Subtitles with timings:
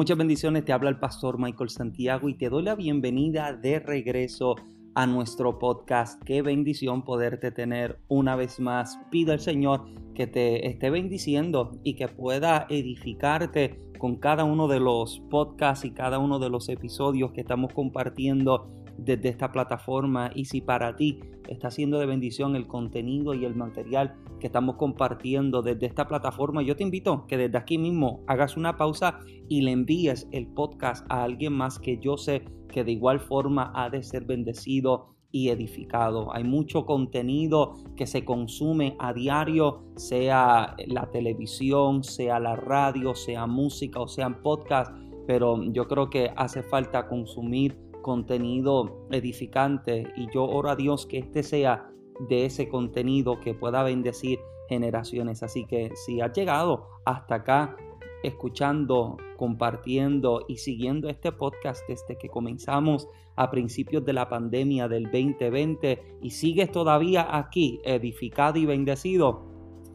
[0.00, 4.56] Muchas bendiciones, te habla el pastor Michael Santiago y te doy la bienvenida de regreso
[4.94, 6.22] a nuestro podcast.
[6.24, 8.98] Qué bendición poderte tener una vez más.
[9.10, 9.84] Pido al Señor
[10.14, 15.90] que te esté bendiciendo y que pueda edificarte con cada uno de los podcasts y
[15.90, 18.70] cada uno de los episodios que estamos compartiendo
[19.04, 23.54] desde esta plataforma y si para ti está siendo de bendición el contenido y el
[23.54, 28.56] material que estamos compartiendo desde esta plataforma, yo te invito que desde aquí mismo hagas
[28.56, 32.92] una pausa y le envíes el podcast a alguien más que yo sé que de
[32.92, 36.34] igual forma ha de ser bendecido y edificado.
[36.34, 43.46] Hay mucho contenido que se consume a diario, sea la televisión, sea la radio, sea
[43.46, 44.94] música o sean podcasts,
[45.26, 51.18] pero yo creo que hace falta consumir contenido edificante y yo oro a Dios que
[51.18, 51.90] este sea
[52.28, 55.42] de ese contenido que pueda bendecir generaciones.
[55.42, 57.76] Así que si has llegado hasta acá
[58.22, 65.04] escuchando, compartiendo y siguiendo este podcast desde que comenzamos a principios de la pandemia del
[65.04, 69.46] 2020 y sigues todavía aquí edificado y bendecido,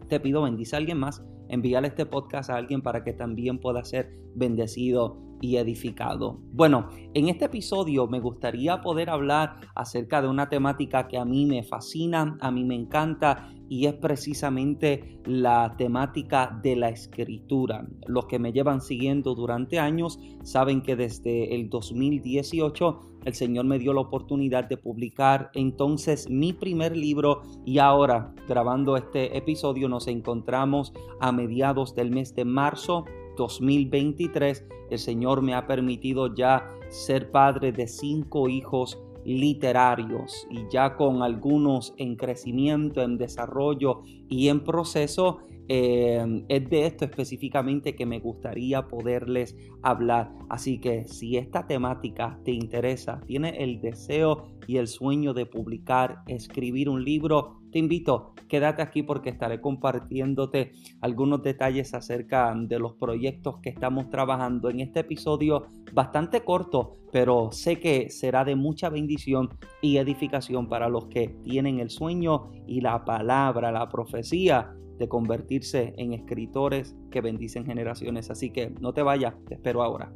[0.08, 3.84] te pido bendice a alguien más, envíale este podcast a alguien para que también pueda
[3.84, 6.40] ser bendecido y edificado.
[6.52, 11.46] Bueno, en este episodio me gustaría poder hablar acerca de una temática que a mí
[11.46, 17.88] me fascina, a mí me encanta y es precisamente la temática de la escritura.
[18.08, 23.80] Los que me llevan siguiendo durante años saben que desde el 2018 el Señor me
[23.80, 30.08] dio la oportunidad de publicar entonces mi primer libro y ahora grabando este episodio nos
[30.08, 37.32] encontramos a mediados del mes de marzo 2023, el Señor me ha permitido ya ser
[37.32, 44.64] padre de cinco hijos literarios y ya con algunos en crecimiento, en desarrollo y en
[44.64, 45.40] proceso.
[45.68, 50.32] Eh, es de esto específicamente que me gustaría poderles hablar.
[50.50, 56.24] Así que si esta temática te interesa, tiene el deseo y el sueño de publicar,
[56.28, 60.72] escribir un libro, te invito, quédate aquí porque estaré compartiéndote
[61.02, 67.52] algunos detalles acerca de los proyectos que estamos trabajando en este episodio bastante corto, pero
[67.52, 69.50] sé que será de mucha bendición
[69.82, 75.94] y edificación para los que tienen el sueño y la palabra, la profecía de convertirse
[75.98, 78.30] en escritores que bendicen generaciones.
[78.30, 80.12] Así que no te vayas, te espero ahora.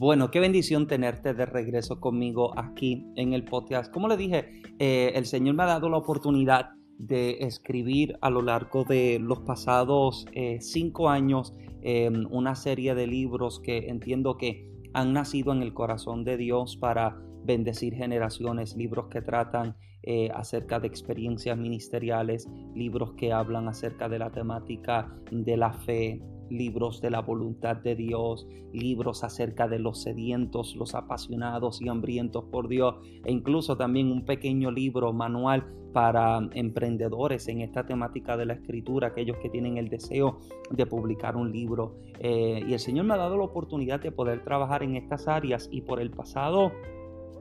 [0.00, 3.92] Bueno, qué bendición tenerte de regreso conmigo aquí en el podcast.
[3.92, 8.40] Como le dije, eh, el Señor me ha dado la oportunidad de escribir a lo
[8.40, 14.69] largo de los pasados eh, cinco años em, una serie de libros que entiendo que
[14.92, 20.80] han nacido en el corazón de Dios para bendecir generaciones, libros que tratan eh, acerca
[20.80, 27.10] de experiencias ministeriales, libros que hablan acerca de la temática de la fe, libros de
[27.10, 32.96] la voluntad de Dios, libros acerca de los sedientos, los apasionados y hambrientos por Dios,
[33.24, 39.08] e incluso también un pequeño libro manual para emprendedores en esta temática de la escritura,
[39.08, 40.38] aquellos que tienen el deseo
[40.70, 41.96] de publicar un libro.
[42.18, 45.68] Eh, y el Señor me ha dado la oportunidad de poder trabajar en estas áreas
[45.72, 46.72] y por el pasado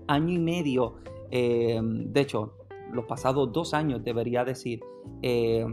[0.07, 0.95] año y medio,
[1.31, 2.53] eh, de hecho,
[2.91, 4.81] los pasados dos años debería decir,
[5.21, 5.65] eh,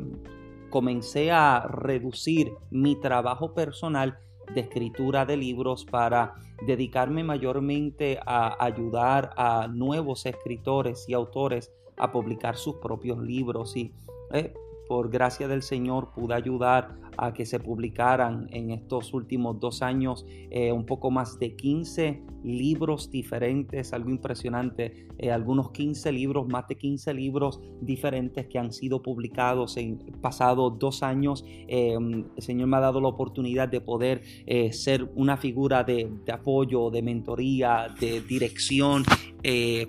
[0.76, 4.18] comencé a reducir mi trabajo personal
[4.54, 6.34] de escritura de libros para
[6.66, 13.74] dedicarme mayormente a ayudar a nuevos escritores y autores a publicar sus propios libros.
[13.74, 13.94] Y
[14.34, 14.52] eh,
[14.88, 20.26] por gracia del Señor pude ayudar a que se publicaran en estos últimos dos años
[20.50, 26.68] eh, un poco más de 15 libros diferentes, algo impresionante, eh, algunos 15 libros, más
[26.68, 31.44] de 15 libros diferentes que han sido publicados en pasados dos años.
[31.46, 36.10] Em, el Señor me ha dado la oportunidad de poder eh, ser una figura de,
[36.24, 39.04] de, apoyo, de mentoría, de dirección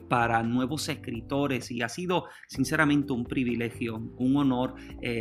[0.08, 4.76] para nuevos escritores y ha sido sinceramente un privilegio, un honor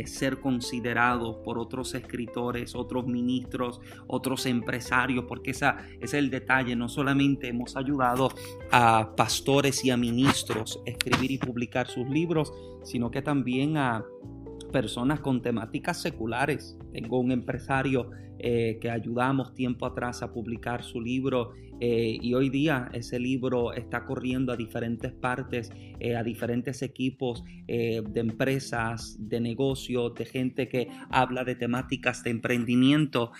[0.05, 6.75] ser considerado por otros escritores, otros ministros, otros empresarios, porque esa, ese es el detalle.
[6.75, 8.31] No solamente hemos ayudado
[8.71, 12.51] a pastores y a ministros a escribir y publicar sus libros,
[12.83, 14.03] sino que también a
[14.67, 21.01] personas con temáticas seculares, tengo un empresario eh, que ayudamos tiempo atrás a publicar su
[21.01, 26.83] libro eh, y hoy día ese libro está corriendo a diferentes partes, eh, a diferentes
[26.83, 33.33] equipos de empresas, de negocios, de gente que habla de temáticas de emprendimiento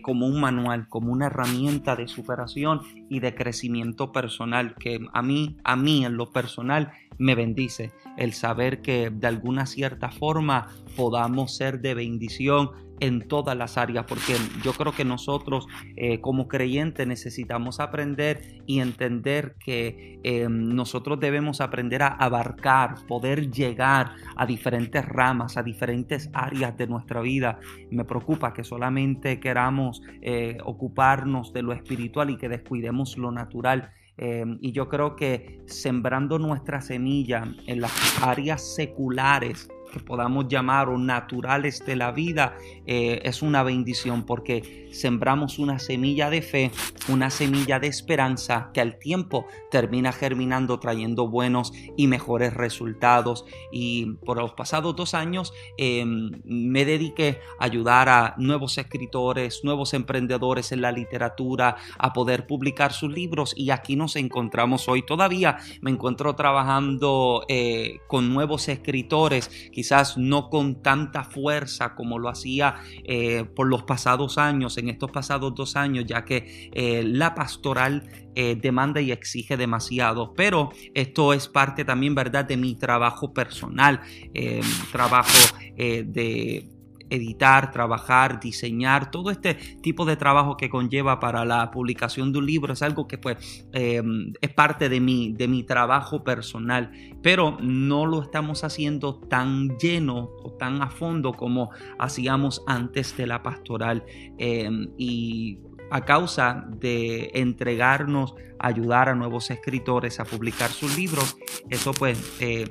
[0.00, 5.58] como un manual, como una herramienta de superación y de crecimiento personal que a mí,
[5.64, 11.56] a mí en lo personal me bendice el saber que de alguna cierta forma podamos
[11.56, 12.70] ser de bendición
[13.00, 15.66] en todas las áreas, porque yo creo que nosotros
[15.96, 23.50] eh, como creyentes necesitamos aprender y entender que eh, nosotros debemos aprender a abarcar, poder
[23.50, 27.58] llegar a diferentes ramas, a diferentes áreas de nuestra vida.
[27.90, 33.90] Me preocupa que solamente queramos eh, ocuparnos de lo espiritual y que descuidemos lo natural.
[34.16, 40.98] Y yo creo que sembrando nuestra semilla en las áreas seculares que podamos llamar o
[40.98, 46.70] naturales de la vida eh, es una bendición porque sembramos una semilla de fe,
[47.08, 53.44] una semilla de esperanza que al tiempo termina germinando trayendo buenos y mejores resultados.
[53.72, 59.94] Y por los pasados dos años em, me dediqué a ayudar a nuevos escritores, nuevos
[59.94, 65.02] emprendedores en la literatura a poder publicar sus libros y aquí nos encontramos hoy.
[65.02, 72.28] Todavía me encuentro trabajando eh, con nuevos escritores quizás no con tanta fuerza como lo
[72.28, 72.73] hacía
[73.04, 78.08] eh, por los pasados años, en estos pasados dos años, ya que eh, la pastoral
[78.34, 84.00] eh, demanda y exige demasiado, pero esto es parte también, ¿verdad?, de mi trabajo personal,
[84.92, 86.73] trabajo de
[87.10, 92.46] editar, trabajar, diseñar, todo este tipo de trabajo que conlleva para la publicación de un
[92.46, 96.90] libro es algo que pues em, es parte de mi, de mi trabajo personal,
[97.22, 103.26] pero no lo estamos haciendo tan lleno o tan a fondo como hacíamos antes de
[103.26, 104.04] la pastoral
[104.38, 105.58] em, y
[105.90, 111.36] a causa de entregarnos, ayudar a nuevos escritores a publicar sus libros,
[111.68, 112.66] eso pues eh,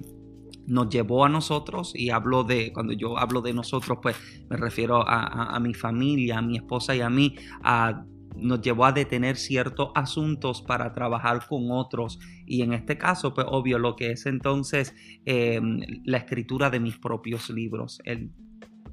[0.65, 4.15] nos llevó a nosotros, y hablo de, cuando yo hablo de nosotros, pues
[4.49, 8.05] me refiero a, mi familia, a mi esposa y a mí, a
[8.35, 12.19] nos llevó a detener ciertos asuntos para trabajar con otros.
[12.47, 14.95] Y en este caso pues obvio lo que es entonces
[15.25, 18.31] em, la escritura de mis propios libros el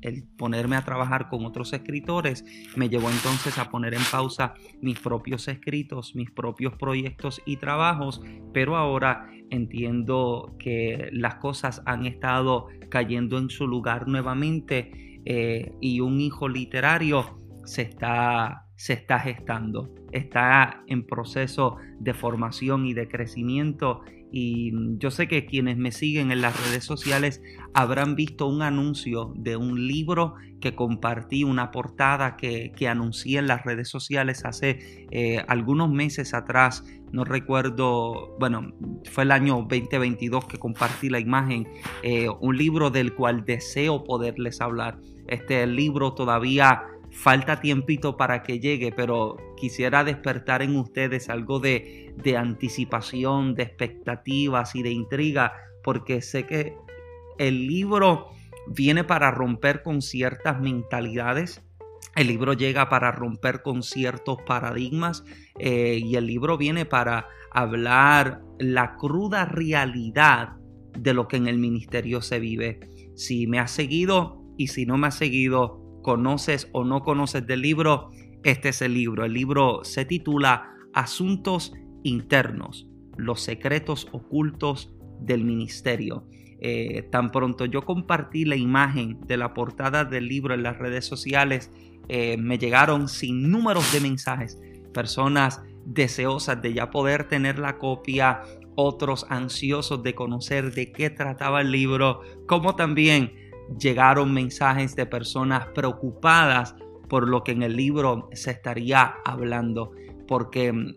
[0.02, 2.44] el ponerme a trabajar con otros escritores
[2.76, 8.22] me llevó entonces a poner en pausa mis propios escritos, mis propios proyectos y trabajos,
[8.52, 16.00] pero ahora entiendo que las cosas han estado cayendo en su lugar nuevamente eh, y
[16.00, 23.08] un hijo literario se está, se está gestando, está en proceso de formación y de
[23.08, 27.42] crecimiento y yo sé que quienes me siguen en las redes sociales
[27.74, 33.46] habrán visto un anuncio de un libro que compartí, una portada que, que anuncié en
[33.46, 36.84] las redes sociales hace eh, algunos meses atrás.
[37.12, 38.72] No recuerdo, bueno,
[39.10, 41.66] fue el año 2022 que compartí la imagen,
[42.02, 44.98] eh, un libro del cual deseo poderles hablar.
[45.26, 52.14] Este libro todavía falta tiempito para que llegue, pero quisiera despertar en ustedes algo de,
[52.22, 55.52] de anticipación, de expectativas y de intriga,
[55.82, 56.76] porque sé que
[57.40, 58.28] el libro
[58.66, 61.62] viene para romper con ciertas mentalidades.
[62.14, 65.24] El libro llega para romper con ciertos paradigmas
[65.58, 70.56] eh, y el libro viene para hablar la cruda realidad
[70.98, 72.80] de lo que en el ministerio se vive.
[73.16, 77.62] Si me has seguido y si no me has seguido, conoces o no conoces del
[77.62, 78.10] libro,
[78.44, 79.24] este es el libro.
[79.24, 81.72] El libro se titula Asuntos
[82.02, 82.86] Internos,
[83.16, 86.26] los secretos ocultos del ministerio.
[86.60, 91.06] Eh, tan pronto yo compartí la imagen de la portada del libro en las redes
[91.06, 91.70] sociales,
[92.08, 94.60] eh, me llegaron sin números de mensajes,
[94.92, 98.42] personas deseosas de ya poder tener la copia,
[98.74, 103.32] otros ansiosos de conocer de qué trataba el libro, como también
[103.78, 106.74] llegaron mensajes de personas preocupadas
[107.08, 109.92] por lo que en el libro se estaría hablando,
[110.28, 110.96] porque mm,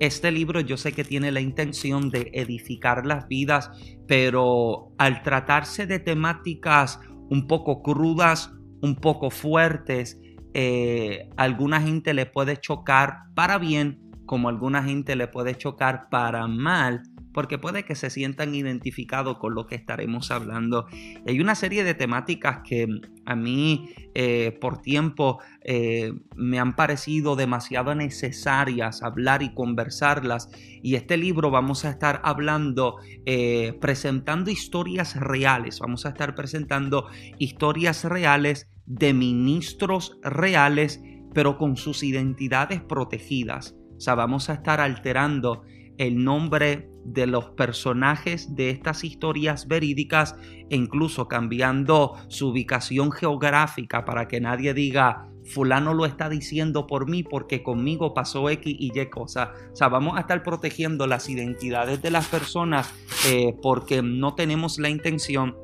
[0.00, 3.70] este libro yo sé que tiene la intención de edificar las vidas,
[4.06, 10.20] pero al tratarse de temáticas un poco crudas, un poco fuertes,
[10.52, 16.46] eh, alguna gente le puede chocar para bien, como alguna gente le puede chocar para
[16.46, 17.02] mal,
[17.34, 20.86] porque puede que se sientan identificados con lo que estaremos hablando.
[21.26, 22.86] Hay una serie de temáticas que
[23.26, 30.48] a mí eh, por tiempo eh, me han parecido demasiado necesarias hablar y conversarlas
[30.82, 37.08] y este libro vamos a estar hablando, eh, presentando historias reales, vamos a estar presentando
[37.38, 43.74] historias reales de ministros reales, pero con sus identidades protegidas.
[43.96, 45.62] O sea, vamos a estar alterando
[45.98, 50.36] el nombre de los personajes de estas historias verídicas
[50.70, 57.08] e incluso cambiando su ubicación geográfica para que nadie diga fulano lo está diciendo por
[57.08, 59.52] mí porque conmigo pasó X y Y cosa.
[59.72, 62.92] O sea, vamos a estar protegiendo las identidades de las personas
[63.28, 65.56] eh, porque no tenemos la intención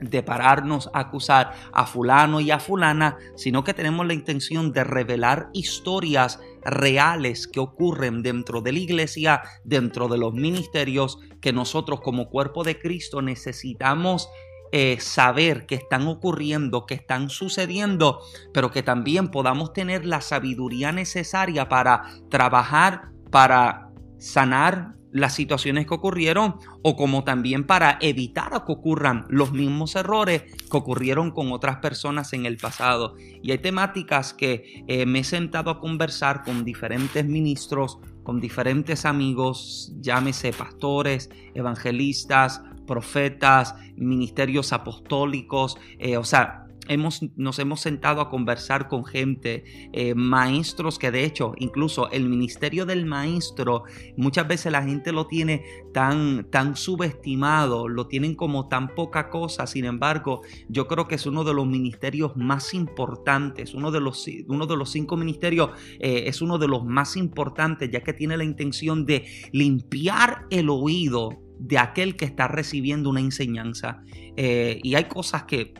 [0.00, 4.84] de pararnos a acusar a fulano y a fulana, sino que tenemos la intención de
[4.84, 12.00] revelar historias reales que ocurren dentro de la iglesia, dentro de los ministerios, que nosotros
[12.00, 14.28] como cuerpo de Cristo necesitamos
[14.72, 18.20] eh, saber que están ocurriendo, que están sucediendo,
[18.52, 25.94] pero que también podamos tener la sabiduría necesaria para trabajar, para sanar las situaciones que
[25.94, 31.76] ocurrieron o como también para evitar que ocurran los mismos errores que ocurrieron con otras
[31.76, 33.14] personas en el pasado.
[33.40, 39.04] Y hay temáticas que eh, me he sentado a conversar con diferentes ministros, con diferentes
[39.04, 48.30] amigos, llámese pastores, evangelistas, profetas, ministerios apostólicos, eh, o sea, Hemos, nos hemos sentado a
[48.30, 53.84] conversar con gente, eh, maestros que de hecho, incluso el ministerio del maestro,
[54.16, 59.66] muchas veces la gente lo tiene tan, tan subestimado, lo tienen como tan poca cosa,
[59.66, 64.26] sin embargo, yo creo que es uno de los ministerios más importantes, uno de los,
[64.48, 68.36] uno de los cinco ministerios eh, es uno de los más importantes, ya que tiene
[68.36, 74.02] la intención de limpiar el oído de aquel que está recibiendo una enseñanza.
[74.36, 75.74] Eh, y hay cosas que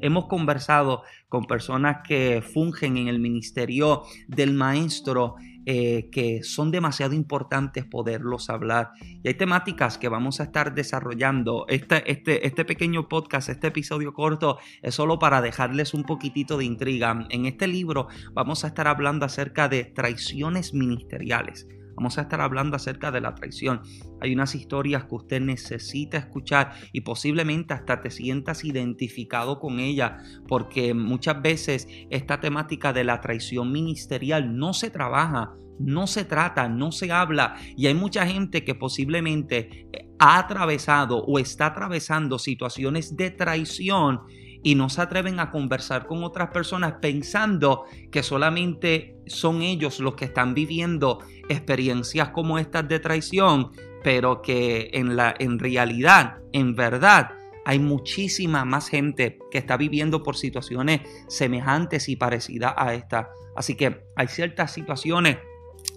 [0.00, 5.36] hemos conversado con personas que fungen en el ministerio del maestro
[5.70, 8.92] eh, que son demasiado importantes poderlos hablar.
[9.22, 11.66] Y hay temáticas que vamos a estar desarrollando.
[11.68, 16.64] Este, este, este pequeño podcast, este episodio corto, es solo para dejarles un poquitito de
[16.64, 17.26] intriga.
[17.28, 21.66] En este libro vamos a estar hablando acerca de traiciones ministeriales.
[21.98, 23.82] Vamos a estar hablando acerca de la traición.
[24.20, 30.18] Hay unas historias que usted necesita escuchar y posiblemente hasta te sientas identificado con ella,
[30.46, 36.68] porque muchas veces esta temática de la traición ministerial no se trabaja no se trata,
[36.68, 39.86] no se habla y hay mucha gente que posiblemente
[40.18, 44.22] ha atravesado o está atravesando situaciones de traición
[44.62, 50.14] y no se atreven a conversar con otras personas pensando que solamente son ellos los
[50.14, 53.70] que están viviendo experiencias como estas de traición,
[54.02, 57.30] pero que en, la, en realidad, en verdad,
[57.64, 63.30] hay muchísima más gente que está viviendo por situaciones semejantes y parecidas a esta.
[63.54, 65.36] Así que hay ciertas situaciones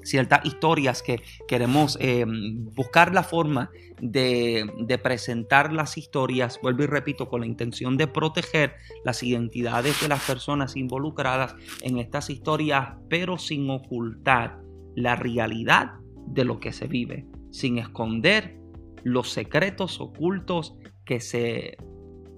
[0.04, 7.30] ciertas historias que queremos eh, buscar la forma de, presentar las historias, vuelvo y repito,
[7.30, 13.38] con la intención de proteger las identidades de las personas involucradas en estas historias, pero
[13.38, 14.60] sin ocultar
[14.96, 15.94] la realidad
[16.28, 18.58] de lo que se vive, sin esconder
[19.04, 21.78] los secretos ocultos que se,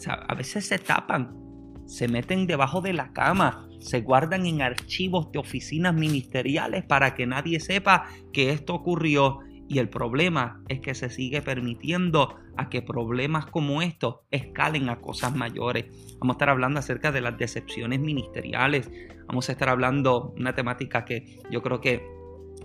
[0.07, 1.42] a veces se tapan,
[1.85, 7.25] se meten debajo de la cama, se guardan en archivos de oficinas ministeriales para que
[7.25, 12.81] nadie sepa que esto ocurrió y el problema es que se sigue permitiendo a que
[12.81, 15.85] problemas como estos escalen a cosas mayores.
[16.19, 18.89] Vamos a estar hablando acerca de las decepciones ministeriales.
[19.27, 22.05] Vamos a estar hablando una temática que yo creo que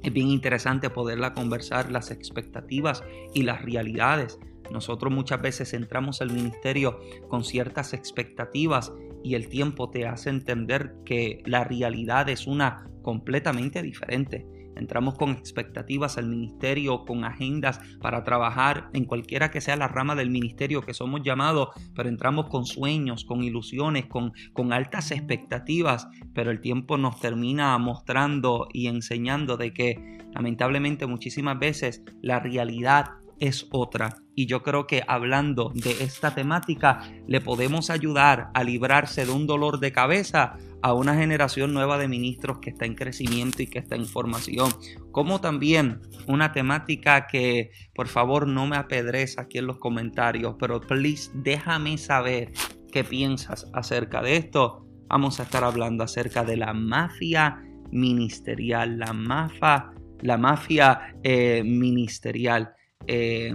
[0.02, 3.02] es bien interesante poderla conversar, las expectativas
[3.34, 4.38] y las realidades.
[4.70, 8.92] Nosotros muchas veces entramos al ministerio con ciertas expectativas
[9.24, 14.46] y el tiempo te hace entender que la realidad es una completamente diferente.
[14.78, 20.14] Entramos con expectativas al ministerio, con agendas para trabajar en cualquiera que sea la rama
[20.14, 26.06] del ministerio que somos llamados, pero entramos con sueños, con ilusiones, con, con altas expectativas,
[26.32, 33.06] pero el tiempo nos termina mostrando y enseñando de que lamentablemente muchísimas veces la realidad
[33.40, 34.16] es otra.
[34.34, 39.46] Y yo creo que hablando de esta temática le podemos ayudar a librarse de un
[39.46, 43.78] dolor de cabeza a una generación nueva de ministros que está en crecimiento y que
[43.78, 44.70] está en formación.
[45.10, 50.80] Como también una temática que por favor no me apedres aquí en los comentarios, pero
[50.80, 52.52] please déjame saber
[52.92, 54.84] qué piensas acerca de esto.
[55.08, 59.90] Vamos a estar hablando acerca de la mafia ministerial, la mafia,
[60.20, 62.74] la mafia eh, ministerial.
[63.06, 63.52] Eh,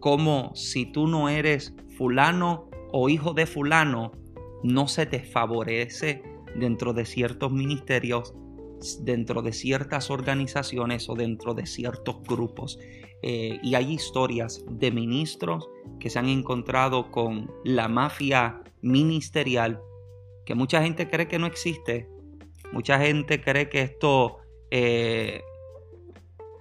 [0.00, 4.12] como si tú no eres fulano o hijo de fulano,
[4.62, 6.22] no se te favorece
[6.54, 8.34] dentro de ciertos ministerios,
[9.00, 12.78] dentro de ciertas organizaciones o dentro de ciertos grupos.
[13.22, 19.80] Eh, y hay historias de ministros que se han encontrado con la mafia ministerial
[20.44, 22.08] que mucha gente cree que no existe.
[22.72, 24.38] Mucha gente cree que esto
[24.70, 25.42] eh,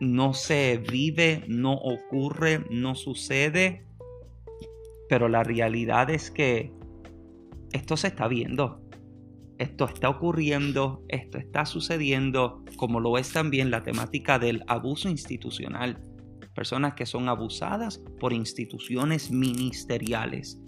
[0.04, 3.86] no se vive, no ocurre, no sucede.
[5.10, 6.72] Pero la realidad es que
[7.72, 8.82] esto se está viendo.
[9.58, 16.02] Esto está ocurriendo, esto está sucediendo, como lo es también la temática del abuso institucional.
[16.54, 20.60] Personas que son abusadas por instituciones ministeriales.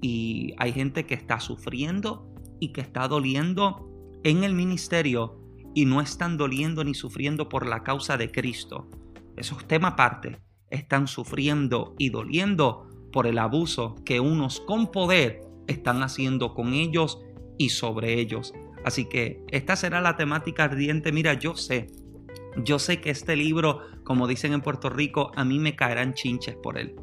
[0.00, 3.90] Y hay gente que está sufriendo y que está doliendo
[4.22, 5.43] en el ministerio
[5.74, 8.88] y no están doliendo ni sufriendo por la causa de Cristo.
[9.36, 10.38] Eso es tema aparte.
[10.70, 17.20] Están sufriendo y doliendo por el abuso que unos con poder están haciendo con ellos
[17.58, 18.54] y sobre ellos.
[18.84, 21.12] Así que esta será la temática ardiente.
[21.12, 21.90] Mira, yo sé,
[22.62, 26.56] yo sé que este libro, como dicen en Puerto Rico, a mí me caerán chinches
[26.56, 26.94] por él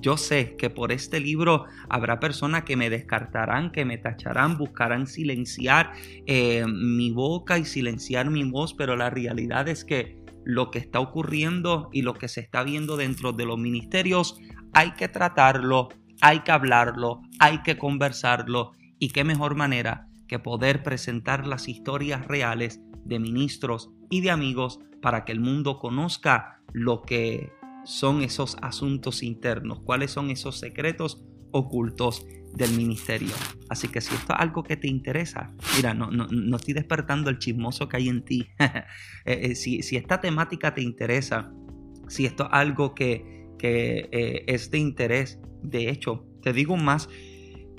[0.00, 5.06] yo sé que por este libro habrá personas que me descartarán, que me tacharán, buscarán
[5.06, 5.92] silenciar
[6.26, 11.00] eh, mi boca y silenciar mi voz, pero la realidad es que lo que está
[11.00, 14.38] ocurriendo y lo que se está viendo dentro de los ministerios
[14.72, 15.88] hay que tratarlo,
[16.20, 18.72] hay que hablarlo, hay que conversarlo.
[18.98, 24.80] Y qué mejor manera que poder presentar las historias reales de ministros y de amigos
[25.02, 27.52] para que el mundo conozca lo que
[27.86, 33.32] son esos asuntos internos, cuáles son esos secretos ocultos del ministerio.
[33.68, 37.38] Así que si esto es algo que te interesa, mira, no, no, estoy despertando el
[37.38, 38.46] chismoso que hay en ti.
[39.28, 41.52] Eh, eh, si, esta temática te interesa,
[42.06, 47.08] si esto es algo que, que eh, es de interés, de hecho, te digo más,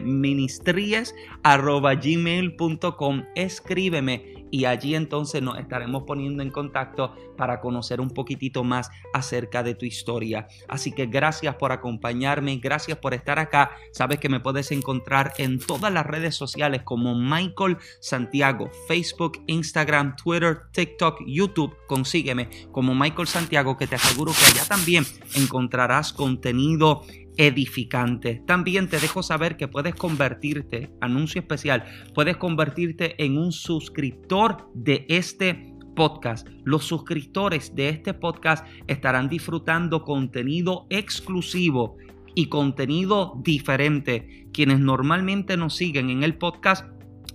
[0.00, 8.10] Ministries arroba gmail.com escríbeme y allí entonces nos estaremos poniendo en contacto para conocer un
[8.10, 10.46] poquitito más acerca de tu historia.
[10.68, 13.70] Así que gracias por acompañarme, gracias por estar acá.
[13.92, 20.16] Sabes que me puedes encontrar en todas las redes sociales como Michael Santiago, Facebook, Instagram,
[20.16, 21.74] Twitter, TikTok, YouTube.
[21.86, 27.02] Consígueme como Michael Santiago que te aseguro que allá también encontrarás contenido
[27.36, 28.42] edificante.
[28.46, 35.06] También te dejo saber que puedes convertirte, anuncio especial, puedes convertirte en un suscriptor de
[35.08, 36.48] este podcast.
[36.64, 41.96] Los suscriptores de este podcast estarán disfrutando contenido exclusivo
[42.34, 44.46] y contenido diferente.
[44.52, 46.86] Quienes normalmente nos siguen en el podcast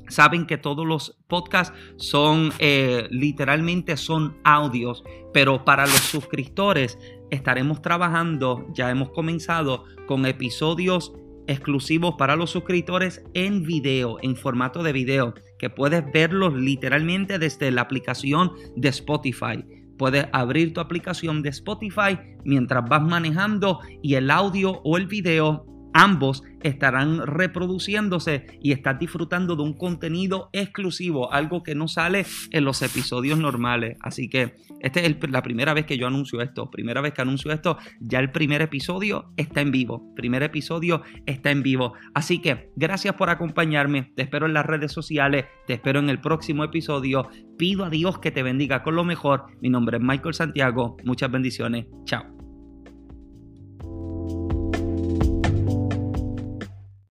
[0.10, 6.98] Saben que todos los podcasts son eh, literalmente son audios, pero para los suscriptores
[7.30, 11.14] estaremos trabajando, ya hemos comenzado con episodios
[11.48, 17.72] exclusivos para los suscriptores en video, en formato de video, que puedes verlos literalmente desde
[17.72, 19.64] la aplicación de Spotify.
[19.98, 25.66] Puedes abrir tu aplicación de Spotify mientras vas manejando y el audio o el video
[25.94, 32.66] ambos estarán reproduciéndose y estás disfrutando de un contenido exclusivo, algo que no sale en
[32.66, 33.98] los episodios normales.
[34.02, 37.52] Así que esta es la primera vez que yo anuncio esto, primera vez que anuncio
[37.52, 41.94] esto, ya el primer episodio está en vivo, primer episodio está en vivo.
[42.14, 46.20] Así que gracias por acompañarme, te espero en las redes sociales, te espero en el
[46.20, 49.46] próximo episodio, pido a Dios que te bendiga con lo mejor.
[49.62, 52.37] Mi nombre es Michael Santiago, muchas bendiciones, chao.